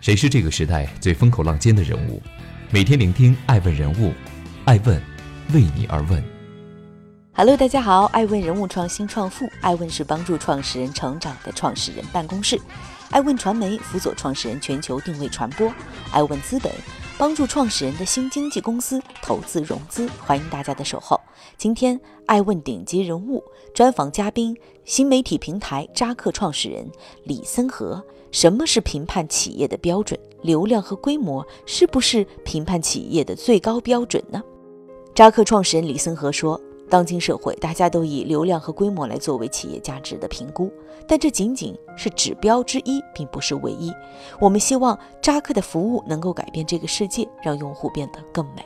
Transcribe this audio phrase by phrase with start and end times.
[0.00, 2.22] 谁是这个时代最风口浪尖的人物？
[2.70, 4.14] 每天聆听爱问人物，
[4.64, 4.98] 爱问
[5.52, 6.24] 为你而问。
[7.34, 12.58] Hello，大家好，爱问人物创新创富，爱问是帮助创始人成长的创始人办公室，
[13.10, 15.70] 爱问传媒辅佐创始人全球定位传播，
[16.12, 16.72] 爱问资本
[17.20, 21.20] 帮助创始人的新经纪公司投资融资，欢迎大家的守候。
[21.58, 23.44] 今天爱问顶级人物
[23.74, 26.90] 专访嘉宾，新媒体平台扎克创始人
[27.24, 28.02] 李森和。
[28.32, 30.18] 什么是评判企业的标准？
[30.40, 34.42] 流量和规模是不是评判企业的最高标准呢？
[35.14, 36.58] 扎克创始人李森和说
[36.90, 40.70] ：“当今社会，大家都以流量和规模来作为企业价值的评估，
[41.06, 43.92] 但这仅仅是指标之一，并不是唯一。
[44.40, 48.64] 我们希望扎克的服务能够改变这个世界，让用户变得更美。”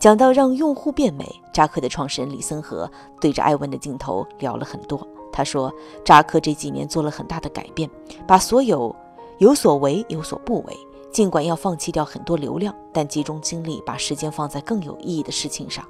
[0.00, 5.06] 讲到让用户变美，扎克的创始人李森和对着艾文的镜头聊了很多。
[5.30, 5.70] 他说
[6.02, 7.88] ：“扎克这几年做了很大的改变，
[8.26, 8.96] 把所有
[9.36, 10.74] 有所为有所不为。
[11.12, 15.84] 尽管要放弃掉很多流量，但集中精力把时间放在更有意义的事情上。”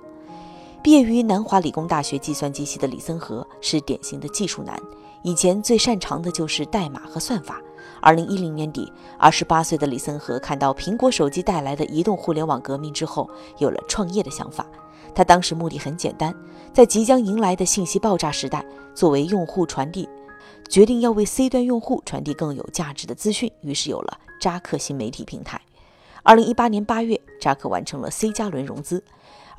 [0.83, 4.81] 毕业于南华理工大学计算机系的李森和是典型的技术男，
[5.23, 7.61] 以前最擅长的就是代码和算法。
[8.01, 14.67] 二零一零年底，二十八岁的李森和看到苹果手机带来的移动互联网革命之后，有了创业的想法。
[15.15, 16.35] 他当时目的很简单，
[16.73, 18.65] 在即将迎来的信息爆炸时代，
[18.95, 20.09] 作为用户传递，
[20.67, 25.61] 决定要为 C 端用户传递更有价值的资讯，于是有了扎克新媒体平台。
[26.23, 29.05] 二零一八年八月，扎克完成了 C 加轮融资。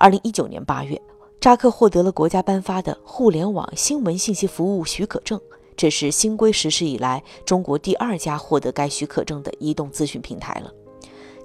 [0.02, 1.00] 二零一九年八月，
[1.40, 5.40] 扎克获得了国家颁发的互联网新闻信息服务许可证，
[5.78, 10.74] 这是新规实施以来中国第二家获得该许可证的移动资讯平台了。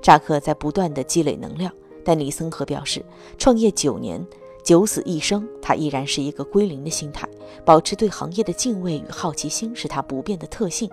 [0.00, 1.70] 扎克在不断的积累能量。
[2.02, 3.04] 但李森和表示，
[3.36, 4.26] 创业九年，
[4.64, 7.28] 九死一生，他依然是一个归零的心态，
[7.62, 10.88] 保持对行业的敬畏与好奇心是他不变的特性。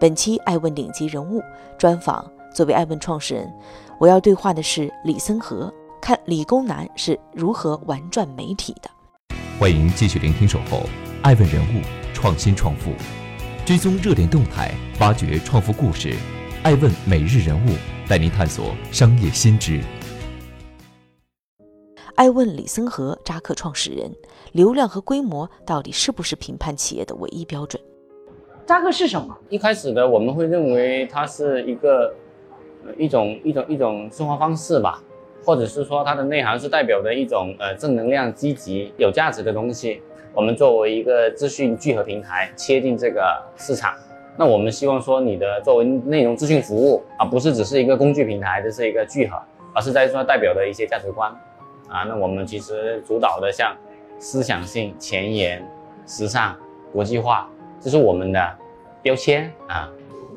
[0.00, 1.42] 本期爱问顶级人物
[1.76, 2.24] 专访，
[2.54, 3.52] 作为爱问创始人，
[4.00, 5.70] 我要对话的是李森和，
[6.04, 8.90] 看理工男是如何玩转媒体的。
[9.58, 10.82] 欢迎继续聆听守候
[11.22, 11.80] 爱问人物
[12.12, 12.90] 创新创富，
[13.64, 14.70] 追踪热点动态，
[15.00, 16.14] 挖掘创富故事，
[16.62, 17.70] 爱问每日人物
[18.06, 19.80] 带您探索商业新知。
[22.16, 24.14] 爱问李森和扎克创始人，
[24.52, 27.82] 流量和规模到底是不是评判企业的唯一标准？
[28.66, 29.34] 扎克是什么？
[29.48, 32.14] 一开始的我们会认为它是一个
[32.98, 35.02] 一种一种一种生活方式吧，
[35.44, 40.00] 或者是说它的内涵是代表的一种呃正能量、积极、有价值的东西。
[40.32, 43.94] 我们作为一个资讯聚合平台切进这个市场，
[44.36, 49.38] 那我们希望说你的作为内容资讯服务啊，不是只是一个工具平台，这是一个聚合，
[49.72, 51.30] 而是在说代表的一些价值观。
[51.88, 53.76] 啊，那我们其实主导的像
[54.18, 55.64] 思想性、前沿、
[56.06, 56.56] 时尚、
[56.92, 58.40] 国际化，这是我们的
[59.02, 59.88] 标签啊。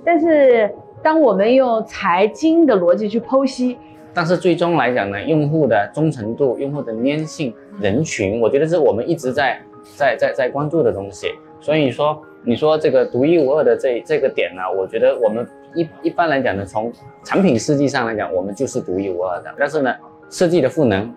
[0.05, 3.79] 但是，当我们用财经的逻辑去剖析，
[4.17, 9.61] 但是最终来讲呢，用户的忠诚度、用户的粘性、人群，我觉得是我们一直在
[9.95, 11.27] 在在在关注的东西。
[11.59, 15.45] 所以说，你说这个独一无二的这这个点呢，我觉得我们
[15.75, 16.91] 一一般来讲呢，从
[17.23, 19.53] 产品设计上来讲，我们就是独一无二的。
[19.55, 19.93] 但是呢，
[20.31, 21.13] 设计的赋能。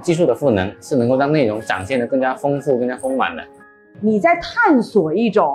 [0.00, 3.42] 技术的赋能是能够让内容展现的更加丰富、更加丰满的。
[4.00, 5.50] 你在探索一种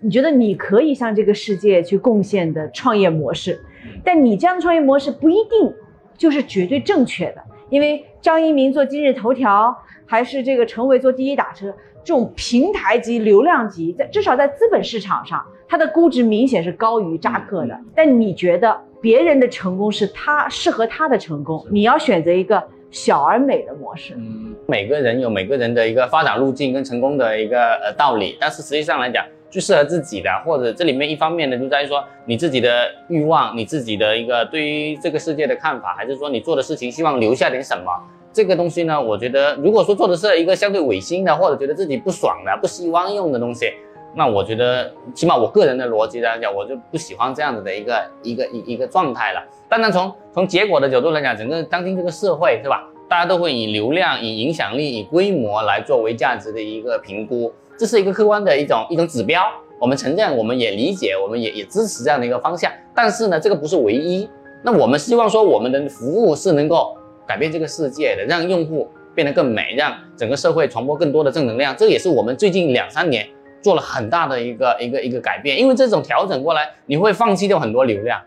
[0.00, 3.60] 你觉得你可以向这个世界去贡献的创业模式，
[4.04, 5.72] 但你这样的创业模式不一定
[6.16, 7.42] 就是绝对正确的。
[7.70, 9.76] 因为张一鸣做今日头条，
[10.06, 17.78] 还是这个陈伟做滴滴打车，这种平台级、流量级，在至少在资本市场上，它的估值明显是高于扎克的。
[17.94, 22.62] 但你觉得别人的成功是他适合他的成功，你要选择一个。
[22.90, 37.84] 小而美的模式，嗯，每个人有每个人的一个发展路径跟成功的一个呃道理，但是实际上来讲，最适合自己的，或者这里面一方面呢，就在于说你自己的欲望，你自己的一个对于这个世界的看法，还是说你做的事情希望留下点什么？
[38.32, 43.72] 这个东西呢，我觉得如果说做的是一个相对违心的，或者觉得自己不爽的、不希望用的东西，
[44.16, 49.40] 那我觉得起码我个人的逻辑来讲，我就不喜欢这样子的一个一个一一个状态了。
[49.68, 52.90] 当然，从从结果的角度来讲，整个当今这个社会是吧？
[53.08, 59.42] 大家都会以流量、以影响力、以规模来作为价值的一个评估，这是一个客观的一种一种指标。
[59.80, 62.70] 我们承认，我们也理解，我们也也支持这样的一个方向。
[62.94, 64.28] 但是呢，这个不是唯一。
[64.62, 71.76] 那我们希望说，我们的服务是能够改变这个世界的，让用户变得更美，让整个社会传播更多的正能量。
[71.76, 73.28] 这也是我们最近两三年
[73.60, 75.58] 做了很大的一个一个一个改变。
[75.58, 78.18] 因为这种调整过来，你会放弃掉很多流量。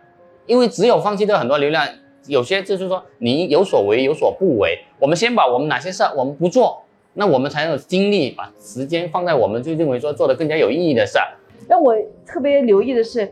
[0.46, 1.88] 因为只有放弃掉很多流量，
[2.28, 4.78] 有些就是说你有所为有所不为。
[5.00, 6.84] 我们先把我们哪些事儿我们不做，
[7.20, 11.26] 那我们才有精力把时间放在我们就认为说做的更加有意义的事儿。
[11.68, 11.96] 让我
[12.28, 13.28] 特别留意的是，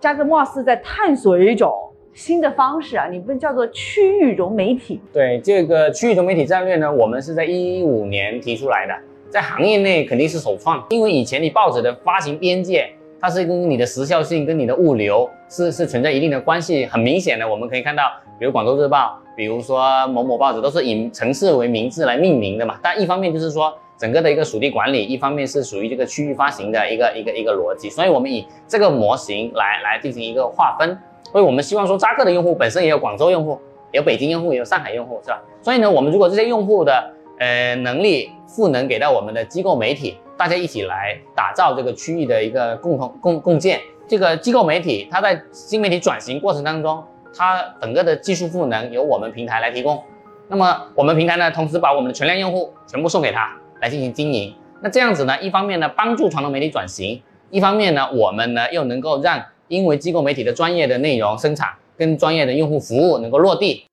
[0.00, 1.72] 扎克莫斯在探索一种
[2.12, 5.00] 新的方式啊，你不叫做区域融媒体？
[5.12, 8.94] 对这个区域融媒体战略呢，我们是在一五年提出来的，
[9.30, 18.04] 在行业内肯定是首创，因为以前你报纸的发行边界，它是跟你的时效性跟你的物流是是存在一定的关系，很明显的，我们可以看到，
[18.38, 22.78] 比如广州日报，比如说某某报纸，都是以城市为名字来命名的嘛。
[22.82, 30.96] 但一方面就是说整个的一个属地管理，一方面是属于这个区域发行的一个一个一个逻辑，所以我们以这个模型来来进行一个划分。
[31.32, 33.58] 所以我们希望说，扎克的用户本身也有广州用户，
[33.92, 35.42] 有北京用户，也有上海用户，是吧？
[35.60, 43.80] 所以呢，我们如果这些用户的呃能力赋能给到我们的机构媒体，大家一起来打造这个区域的一个共同共共建。
[44.08, 47.04] 这个机构媒体它在新媒体转型过程当中，
[47.34, 50.02] 它整个的技术赋能由我们平台来提供。
[50.48, 54.54] 那么我们平台呢，同时把我们的全量用户全部送给他来进行经营。
[54.80, 57.20] 那这样子呢，一方面呢帮助传统媒体转型，
[57.50, 61.68] 一方面呢我们呢又能够让因为机构媒体的专业的内容生产
[61.98, 63.84] 跟专业的用户服务能够落地。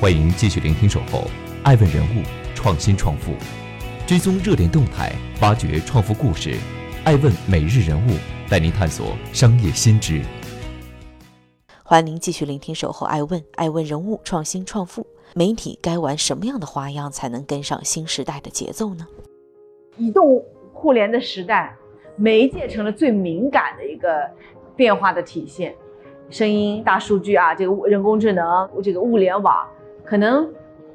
[0.00, 1.18] 欢迎继续聆听《守候》，
[1.62, 2.22] 爱问人物，
[2.54, 3.32] 创新创富，
[4.06, 5.12] 追踪热点动态，
[5.42, 6.56] 挖掘创富故事。
[7.04, 8.12] 爱问每日人物
[8.48, 10.22] 带您探索商业新知。
[11.84, 15.06] 欢迎您继续聆听《守候爱问》，爱问人物，创新创富。
[15.34, 19.06] 媒体该玩什么样的花样才能跟上新时代的节奏呢？
[19.98, 20.42] 移动
[20.72, 21.76] 互联的时代，
[22.16, 24.26] 媒介成了最敏感的一个
[24.74, 25.74] 变化的体现。
[26.30, 29.68] 声音、大数据啊，这个人工智能，这个物联网，
[30.06, 30.50] 可能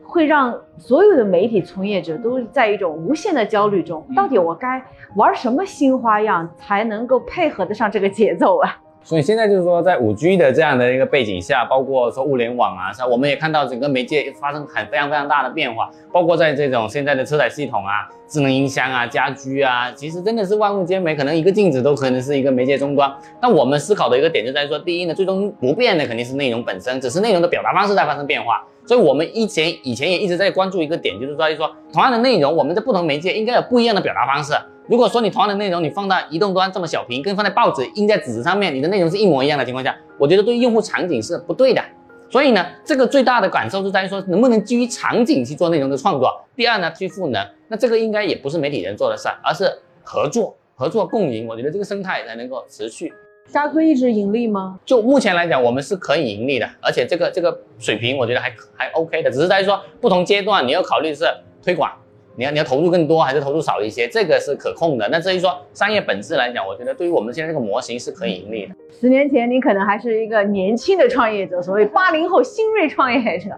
[0.07, 4.06] 会让所有的媒体从业者都在一种无限的焦虑中。
[4.16, 4.81] 到底我该
[5.16, 8.78] 玩什么新花样才能够配合得上这个节奏啊？
[9.04, 13.07] 所以现在就是说，在五 G 的这样的一个背景下，包括说物联网啊，是吧？
[13.07, 23.13] 我们也看到整个媒介发生很非常非常大的变化，包括在这种现在的车载系统啊、智能音箱啊、家居啊，其实真的是万物皆媒，可能一个镜子都可能是一个媒介终端。
[23.40, 28.66] 那我们思考的一个点就在于说，第一呢，最终不变的肯定是内容本身，只是内容的表达方式在发生变化。
[28.85, 34.53] 所以我们以前以前也一直在关注一个点，就是在于，说同样的内容，我们在不同媒介应该有不一样的表达方式。
[34.87, 41.83] 如果说你同样的内容，你放到移动端这么小屏，跟放在报纸印在纸上面，你的内容是一模一样的情况下，我觉得对用户场景是不对的。
[42.29, 46.31] 所以呢，这个最大的感受是在于说，能不能基于场景去做内容的创作。
[46.55, 49.71] 第二呢，去赋能，那这个应该也不是媒体人做的事儿，而是
[50.03, 51.47] 合作、合作共赢。
[51.47, 53.11] 我觉得这个生态才能够持续。
[53.47, 54.80] 嘉哥一直盈利吗？
[54.86, 61.25] 就目前来讲，我们是可以盈利的，而且这个这个水平我觉得还还 OK 的，只是在于说不同阶段你要考虑是
[61.63, 61.92] 推广。
[62.38, 65.07] 你要你要投入更多还是投入少一些，这个是可控的。
[65.09, 68.75] 那至于说商业本质来讲，我觉得对于我们现在这个模型是可以盈利的。
[68.92, 73.51] 十年前你可能还是一个年轻的创业者，所谓八零后新锐创业者，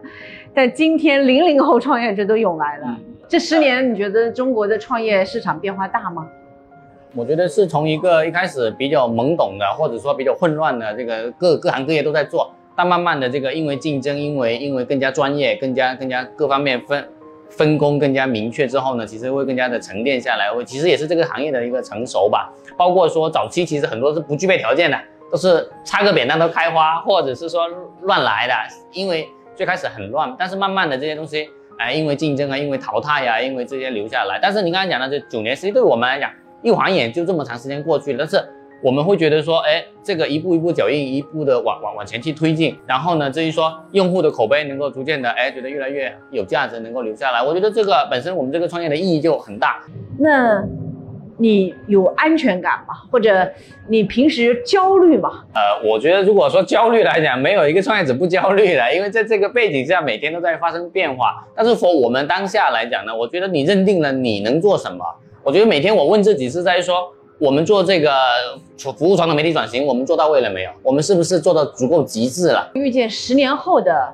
[0.53, 2.95] 但今天零零后创业者都涌来了。
[3.27, 6.29] 这十年你觉得中国的创业市场变化大吗？
[7.15, 17.07] 我觉得是从一个一开始比较懵懂的，或者说比较混乱的，这个各各行各业都在做，但慢慢的这个因为竞争，因为因为更加专业，更加更加各方面分。
[17.49, 22.51] 分工更加明确之后呢，其实会更加的沉淀下来，会其实也是这个行业的一个成熟吧。
[22.77, 24.99] 包括说早期其实很多是不具备条件的，
[25.31, 27.65] 都是插个扁担都开花，或者是说
[28.01, 28.53] 乱来的。
[28.91, 31.49] 因为最开始很乱，但是慢慢的这些东西，
[31.79, 34.37] 哎，因为竞争啊，因为淘汰呀，因为这些留下来。
[34.41, 36.29] 但是你刚才讲的这九年，实际对我们来讲，
[36.61, 38.47] 一晃眼就这么长时间过去了，但是。
[38.79, 49.79] 我们会觉得说，哎，这个一步一步脚印，一步的往往往前去推进，然后呢，至于说用户的口碑能够逐渐的，哎，觉得越来越有价值，能够留下来，我觉得这个本身我们这个创业的意义就很大。
[50.19, 50.63] 那，
[51.39, 52.93] 你有安全感吗？
[53.11, 53.51] 或者
[53.87, 55.43] 你平时焦虑吗？
[55.55, 61.43] 呃，我觉得如果说焦虑来讲，没有一个创业者不焦虑的，因为在这个背景下，每天都在发生变化。
[61.55, 65.03] 但是说我们当下来讲呢，我觉得你认定了你能做什么，
[65.47, 67.13] 我觉得每天我问自己是在于说。
[67.39, 68.11] 我们做这个
[68.97, 70.71] 服务传统媒体转型，我们做到位了没有？
[70.81, 72.67] 我们是不是做到足够极致了？
[72.73, 74.11] 遇见十年后的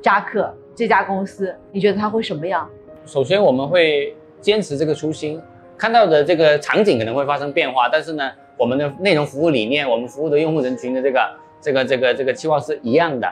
[0.00, 2.70] 扎克这家公司，你觉得它会什么样？
[3.04, 5.42] 首先，我们会坚持这个初心，
[5.76, 11.30] 看到的这个场景可能会发生变化，但是呢，我们的内容服务理念，我们服务的用户人群的这个
[11.60, 13.28] 这个这个这个期望是一样的。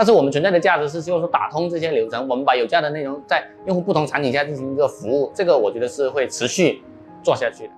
[0.00, 6.82] 但是我们存在的价值是，就是说打通这些流程，我们把有价的内容在用户不同场景下进行一个服务，这个我觉得是会持续
[7.22, 7.72] 做下去的。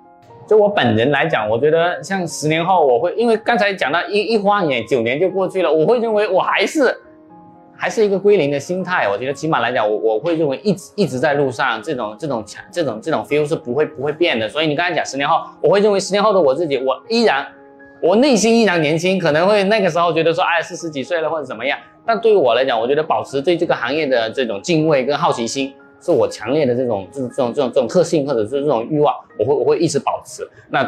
[0.47, 6.97] 就我本人来讲，我觉得像十年后，我会因为刚才讲到一一晃眼九年就过去了，我会认为我还是
[7.77, 9.09] 还是一个归零的心态。
[9.09, 14.49] 我觉得起码来讲，我我会认为一直一直在路上，这种这种强这种这种 feel 是不会不会变的。
[14.49, 17.45] 所以你刚才讲十年后，我会认为十年后的我自己，我依然
[18.03, 21.79] 我内心依然年轻，可能会那个时候觉得说，哎，四十几岁了或者怎么样。
[22.05, 25.73] 但对于我来讲，我觉得保持对这个行业的这种敬畏跟好奇心。
[26.01, 30.43] 是我强烈的这种这种这种这种这种特性，或者是这种欲望，我会我会一直保持。
[30.69, 30.85] 那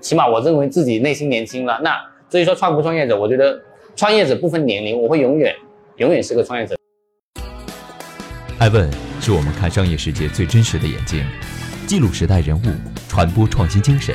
[0.00, 1.80] 起码我认为自己内心年轻了。
[1.82, 2.00] 那
[2.30, 3.60] 至于说创不创业者，我觉得
[3.96, 5.52] 创业者不分年龄，我会永远
[5.96, 6.76] 永远是个创业者。
[8.60, 8.88] 艾问
[9.20, 11.24] 是我们看商业世界最真实的眼睛，
[11.88, 12.62] 记录时代人物，
[13.08, 14.14] 传播创新精神，